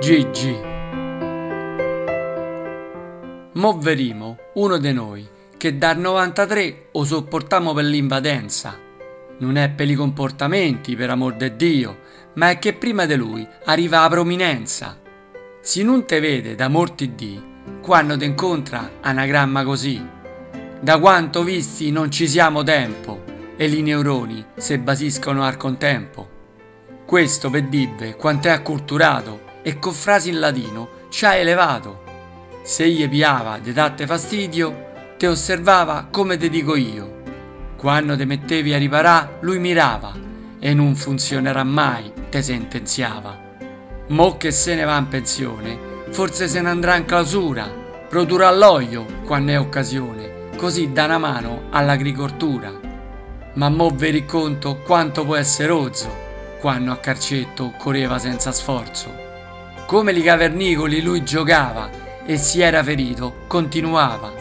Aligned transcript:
GG. 0.00 0.62
Mo 3.52 3.78
verimo 3.78 4.38
uno 4.54 4.78
di 4.78 4.94
noi 4.94 5.28
che 5.58 5.76
dal 5.76 5.98
93 5.98 6.86
o 6.92 7.04
sopportiamo 7.04 7.74
per 7.74 7.84
l'invadenza. 7.84 8.78
Non 9.40 9.56
è 9.56 9.68
per 9.68 9.90
i 9.90 9.94
comportamenti, 9.94 10.96
per 10.96 11.10
amor 11.10 11.34
de 11.34 11.54
Dio, 11.54 11.98
ma 12.36 12.48
è 12.48 12.58
che 12.58 12.72
prima 12.72 13.04
di 13.04 13.14
lui 13.14 13.46
arriva 13.64 14.00
la 14.00 14.08
prominenza. 14.08 14.98
Si 15.60 15.82
non 15.82 16.06
te 16.06 16.18
vede 16.18 16.54
da 16.54 16.68
morti 16.68 17.14
di, 17.14 17.38
quando 17.82 18.16
te 18.16 18.24
incontra 18.24 18.92
anagramma 19.02 19.64
così. 19.64 20.02
Da 20.80 20.98
quanto 20.98 21.44
visti 21.44 21.90
non 21.90 22.10
ci 22.10 22.26
siamo 22.26 22.62
tempo, 22.62 23.22
e 23.54 23.66
i 23.66 23.82
neuroni 23.82 24.42
se 24.56 24.78
basiscono 24.78 25.44
al 25.44 25.58
contempo. 25.58 26.26
Questo 27.04 27.50
per 27.50 27.64
dirve 27.64 28.16
quanto 28.16 28.48
è 28.48 28.52
acculturato 28.52 29.48
e 29.62 29.78
con 29.78 29.92
frasi 29.92 30.30
in 30.30 30.38
latino 30.38 30.88
ci 31.10 31.24
ha 31.24 31.34
elevato. 31.34 32.02
Se 32.62 32.88
gli 32.88 33.08
piava 33.08 33.58
di 33.58 33.72
datte 33.72 34.06
fastidio, 34.06 34.88
te 35.16 35.26
osservava 35.26 36.08
come 36.10 36.36
te 36.36 36.48
dico 36.48 36.76
io. 36.76 37.18
Quando 37.76 38.16
te 38.16 38.24
mettevi 38.24 38.74
a 38.74 38.78
riparà, 38.78 39.38
lui 39.40 39.58
mirava 39.58 40.12
e 40.58 40.74
non 40.74 40.94
funzionerà 40.94 41.64
mai, 41.64 42.12
te 42.28 42.42
sentenziava. 42.42 43.48
Mo 44.08 44.36
che 44.36 44.50
se 44.50 44.74
ne 44.74 44.84
va 44.84 44.98
in 44.98 45.08
pensione, 45.08 45.78
forse 46.10 46.48
se 46.48 46.60
ne 46.60 46.68
andrà 46.68 46.96
in 46.96 47.04
clausura, 47.04 47.68
produrrà 48.08 48.50
l'olio 48.50 49.06
quando 49.24 49.52
è 49.52 49.58
occasione, 49.58 50.48
così 50.56 50.92
dà 50.92 51.04
una 51.04 51.18
mano 51.18 51.62
all'agricoltura. 51.70 52.72
Ma 53.54 53.68
mo 53.68 53.90
vi 53.90 54.24
conto 54.24 54.78
quanto 54.78 55.24
può 55.24 55.36
essere 55.36 55.68
rozzo 55.68 56.28
quando 56.60 56.92
a 56.92 56.98
carcetto 56.98 57.72
correva 57.78 58.18
senza 58.18 58.52
sforzo. 58.52 59.29
Come 59.90 60.12
li 60.12 60.22
cavernicoli 60.22 61.02
lui 61.02 61.24
giocava 61.24 61.90
e 62.24 62.36
si 62.36 62.60
era 62.60 62.80
ferito, 62.80 63.38
continuava. 63.48 64.32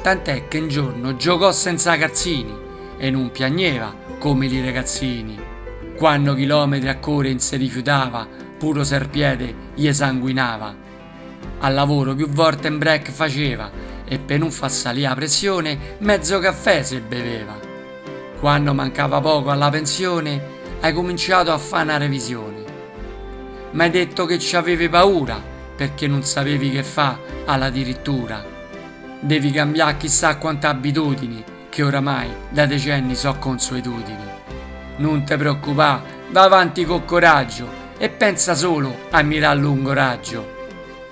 Tant'è 0.00 0.48
che 0.48 0.58
un 0.60 0.68
giorno 0.68 1.14
giocò 1.14 1.52
senza 1.52 1.94
calzini 1.98 2.56
e 2.96 3.10
non 3.10 3.30
piagneva 3.30 3.94
come 4.18 4.46
i 4.46 4.64
ragazzini. 4.64 5.38
Quando 5.94 6.32
chilometri 6.32 6.88
a 6.88 6.98
correre 6.98 7.38
si 7.38 7.56
rifiutava, 7.56 8.26
puro 8.56 8.82
serpiede 8.82 9.54
gli 9.74 9.92
sanguinava. 9.92 10.74
Al 11.58 11.74
lavoro 11.74 12.14
più 12.14 12.26
volte 12.26 12.68
in 12.68 12.78
break 12.78 13.10
faceva 13.10 13.70
e 14.06 14.18
per 14.18 14.38
non 14.38 14.50
far 14.50 14.70
salire 14.70 15.08
la 15.08 15.14
pressione 15.14 15.78
mezzo 15.98 16.38
caffè 16.38 16.82
se 16.82 17.00
beveva. 17.00 17.60
Quando 18.40 18.72
mancava 18.72 19.20
poco 19.20 19.50
alla 19.50 19.68
pensione 19.68 20.40
hai 20.80 20.94
cominciato 20.94 21.52
a 21.52 21.58
fare 21.58 21.82
una 21.82 21.98
revisione. 21.98 22.65
Ma 23.76 23.84
hai 23.84 23.90
detto 23.90 24.24
che 24.24 24.38
ci 24.38 24.56
avevi 24.56 24.88
paura 24.88 25.38
perché 25.76 26.06
non 26.06 26.22
sapevi 26.22 26.70
che 26.70 26.82
fa 26.82 27.18
alla 27.44 27.68
dirittura. 27.68 28.42
Devi 29.20 29.50
cambiare 29.50 29.98
chissà 29.98 30.38
quante 30.38 30.66
abitudini 30.66 31.44
che 31.68 31.82
oramai 31.82 32.30
da 32.48 32.64
decenni 32.64 33.14
so 33.14 33.36
consuetudini. 33.38 34.24
Non 34.96 35.24
ti 35.24 35.36
preoccupare, 35.36 36.00
va 36.30 36.42
avanti 36.44 36.86
con 36.86 37.04
coraggio 37.04 37.68
e 37.98 38.08
pensa 38.08 38.54
solo 38.54 38.96
a 39.10 39.20
mirare 39.20 39.58
a 39.58 39.60
lungo 39.60 39.92
raggio. 39.92 40.54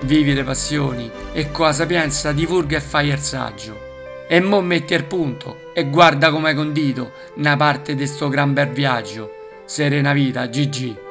Vivi 0.00 0.32
le 0.32 0.42
passioni 0.42 1.10
e 1.34 1.50
con 1.50 1.66
la 1.66 1.72
sapienza 1.74 2.32
divulga 2.32 2.78
e 2.78 2.80
fai 2.80 3.08
il 3.08 3.18
saggio. 3.18 3.78
E 4.26 4.40
mo 4.40 4.62
metti 4.62 4.94
al 4.94 5.04
punto 5.04 5.70
e 5.74 5.84
guarda 5.90 6.30
come 6.30 6.48
hai 6.48 6.54
condito 6.54 7.12
una 7.34 7.56
parte 7.56 7.94
di 7.94 8.06
sto 8.06 8.30
gran 8.30 8.54
bel 8.54 8.68
viaggio. 8.68 9.32
Serena 9.66 10.14
vita, 10.14 10.46
GG. 10.46 11.03